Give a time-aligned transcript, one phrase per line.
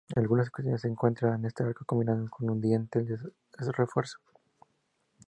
[0.15, 4.17] En algunas ocasiones se encuentra este arco combinado con un dintel de refuerzo.